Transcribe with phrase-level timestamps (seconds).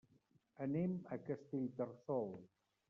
[0.65, 2.29] Anem a Castellterçol.